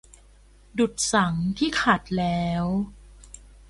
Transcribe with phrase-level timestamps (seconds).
[0.77, 2.63] ดุจสังข์ที่ขัดแล้ว